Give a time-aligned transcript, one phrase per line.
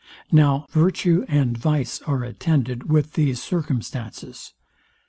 [0.31, 4.51] Now virtue and vice are attended with these circumstances.